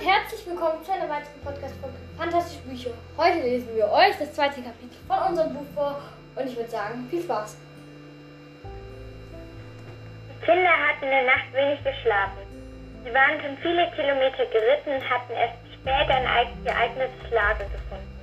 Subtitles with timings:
[0.00, 2.90] und herzlich willkommen zu einer weiteren Podcast von Fantastische Bücher.
[3.18, 6.00] Heute lesen wir euch das zweite Kapitel von unserem Buch vor
[6.36, 7.56] und ich würde sagen, viel Spaß.
[10.30, 12.40] Die Kinder hatten in der Nacht wenig geschlafen.
[13.04, 18.20] Sie waren schon viele Kilometer geritten und hatten erst später ein geeignetes Lager gefunden.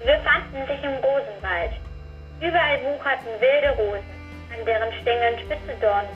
[0.00, 1.72] Sie befanden sich im Rosenwald.
[2.40, 4.10] Überall wucherten wilde Rosen,
[4.50, 6.10] an deren Stängeln spitze Dornen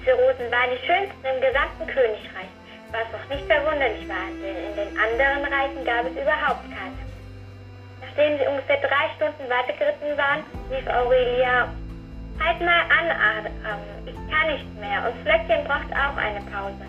[0.00, 2.52] Diese Rosen waren die schönsten im gesamten Königreich,
[2.94, 7.02] was auch nicht verwunderlich war, denn in den anderen Reichen gab es überhaupt keine.
[8.00, 11.68] Nachdem sie ungefähr drei Stunden weitergeritten waren, rief Aurelia,
[12.42, 16.82] Halt mal an, Adam, ich kann nicht mehr und Flöckchen braucht auch eine Pause.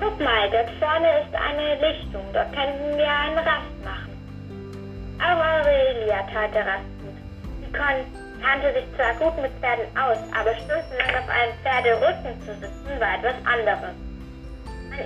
[0.00, 4.16] Guck mal, dort vorne ist eine Lichtung, dort könnten wir einen Rast machen.
[5.20, 7.16] Auch Aurelia tat der Rast gut.
[7.60, 13.00] Sie kannte sich zwar gut mit Pferden aus, aber stundenlang auf einem Pferderücken zu sitzen
[13.00, 14.09] war etwas anderes.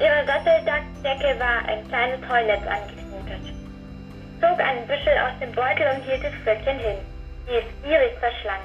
[0.00, 3.44] Ihrer Satteldecke war ein kleines Heunetz angeknotet.
[3.44, 6.98] Sie zog einen Büschel aus dem Beutel und hielt das Flöckchen hin,
[7.46, 8.60] die es gierig verschlang.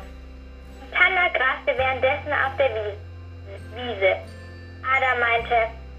[0.92, 2.70] Tanner graste währenddessen auf der
[3.76, 4.16] Wiese.
[4.82, 5.56] Ada meinte,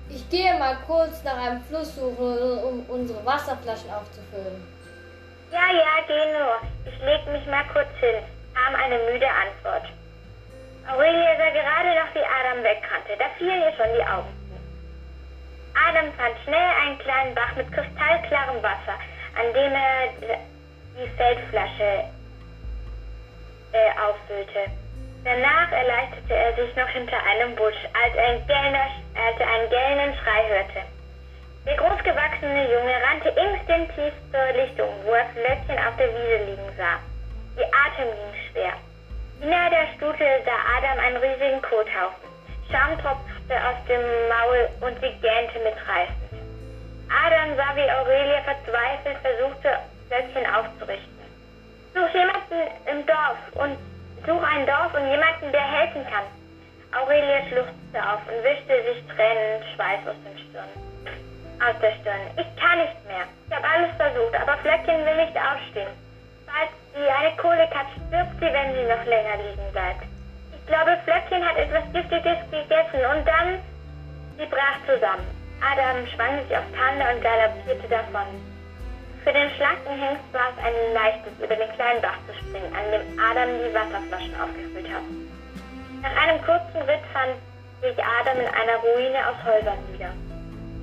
[0.09, 4.67] ich gehe mal kurz nach einem Fluss suchen, um unsere Wasserflaschen aufzufüllen.
[5.53, 6.59] Ja, ja, geh nur.
[6.87, 8.23] Ich leg mich mal kurz hin,
[8.55, 9.87] kam eine müde Antwort.
[10.91, 13.15] Aurelia sah gerade noch, wie Adam wegrannte.
[13.19, 14.40] Da fielen ihr schon die Augen.
[15.89, 18.99] Adam fand schnell einen kleinen Bach mit kristallklarem Wasser,
[19.39, 20.39] an dem er
[20.97, 22.05] die Feldflasche
[23.73, 24.71] äh, auffüllte.
[25.25, 29.71] Danach erleichterte er sich noch hinter einem Busch, als er einen, gellner, als er einen
[29.71, 30.83] gellenden Schrei hörte.
[31.67, 36.99] Der großgewachsene Junge rannte instinktiv zur Lichtung, wo er Flöckchen auf der Wiese liegen sah.
[37.59, 38.73] Ihr Atem ging schwer.
[39.41, 42.30] Nahe der Stute sah Adam einen riesigen Kothaufen.
[42.71, 46.31] Schaum tropfte aus dem Maul und sie gähnte mitreißend.
[47.11, 51.21] Adam sah, wie Aurelia verzweifelt versuchte, Flöckchen aufzurichten.
[51.95, 53.77] Such jemanden im Dorf und
[54.27, 56.25] Such ein Dorf und jemanden, der helfen kann.
[56.93, 60.69] Aurelia schluchzte auf und wischte sich tränend Schweiß aus, den Stirn,
[61.59, 62.21] aus der Stirn.
[62.37, 63.25] Ich kann nicht mehr.
[63.49, 65.89] Ich habe alles versucht, aber Flöckchen will nicht aufstehen.
[66.45, 70.05] Falls sie eine Kolik hat, stirbt sie, wenn sie noch länger liegen bleibt.
[70.71, 73.59] Ich glaube, Flöckchen hat etwas Giftiges gegessen und dann...
[74.39, 75.27] Sie brach zusammen.
[75.59, 78.39] Adam schwang sich auf Tande und galoppierte davon.
[79.27, 82.87] Für den schlanken Hengst war es ein leichtes, über den kleinen Bach zu springen, an
[82.87, 85.03] dem Adam die Wasserflaschen aufgefüllt hat.
[86.07, 87.35] Nach einem kurzen Ritt fand
[87.83, 90.15] sich Adam in einer Ruine aus Häusern wieder.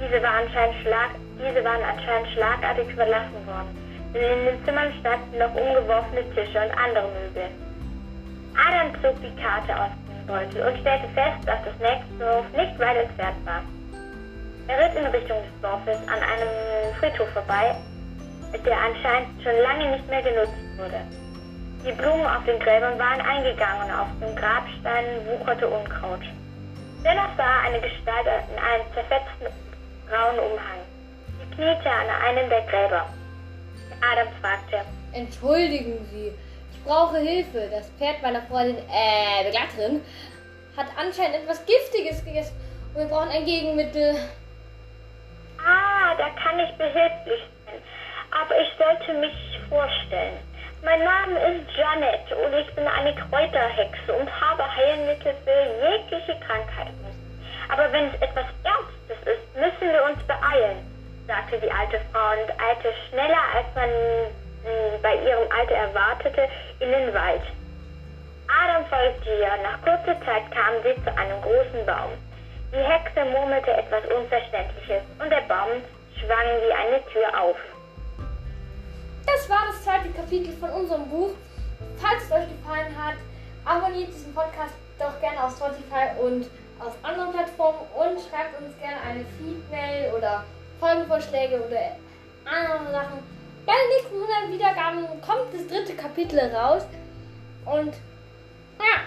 [0.04, 3.72] Diese, war anscheinend schlag, diese waren anscheinend schlagartig verlassen worden,
[4.12, 7.67] denn in den Zimmern standen noch umgeworfene Tische und andere Möbel.
[8.58, 12.80] Adam zog die Karte aus dem Beutel und stellte fest, dass das nächste Dorf nicht
[12.80, 13.62] weit entfernt war.
[14.68, 16.50] Er ritt in Richtung des Dorfes an einem
[17.00, 17.76] Friedhof vorbei,
[18.66, 21.02] der anscheinend schon lange nicht mehr genutzt wurde.
[21.86, 26.22] Die Blumen auf den Gräbern waren eingegangen und auf den Grabsteinen wucherte Unkraut.
[27.06, 29.48] Dennoch sah eine Gestalt in einem zerfetzten
[30.10, 30.82] grauen Umhang.
[31.40, 33.06] Sie kniete an einem der Gräber.
[34.02, 34.82] Adam fragte,
[35.14, 36.34] Entschuldigen Sie,
[36.78, 37.70] ich brauche Hilfe.
[37.72, 40.02] Das Pferd meiner Freundin, äh, Begleiterin,
[40.76, 42.56] hat anscheinend etwas Giftiges gegessen
[42.94, 44.16] und wir brauchen ein Gegenmittel.
[45.60, 47.82] Ah, da kann ich behilflich sein
[48.32, 50.38] aber ich sollte mich vorstellen.
[50.84, 57.06] Mein Name ist Janet und ich bin eine Kräuterhexe und habe Heilmittel für jegliche Krankheiten.
[57.70, 60.78] Aber wenn es etwas Ernstes ist, müssen wir uns beeilen,
[61.28, 66.48] sagte die alte Frau und eilte schneller, als man hm, bei ihrem Alter erwartete,
[66.80, 67.42] in den Wald.
[68.48, 69.52] Adam folgte ihr.
[69.64, 72.12] Nach kurzer Zeit kamen sie zu einem großen Baum.
[72.72, 75.82] Die Hexe murmelte etwas Unverständliches und der Baum
[76.16, 77.58] schwang wie eine Tür auf.
[79.26, 81.32] Das war das zweite Kapitel von unserem Buch.
[81.98, 83.16] Falls es euch gefallen hat,
[83.66, 86.50] abonniert diesen Podcast doch gerne auf Spotify und
[86.80, 90.44] auf anderen Plattformen und schreibt uns gerne eine Feedmail oder
[90.80, 91.98] Folgenvorschläge oder
[92.46, 93.20] andere Sachen.
[93.66, 94.87] Bei den nächsten 100 Wiedergaben
[95.22, 96.84] kommt das dritte Kapitel raus.
[97.66, 97.94] Und
[98.80, 99.02] ja,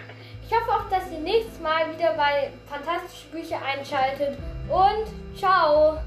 [0.46, 4.38] ich hoffe auch, dass ihr nächstes Mal wieder bei Fantastische Bücher einschaltet.
[4.68, 5.98] Und ciao!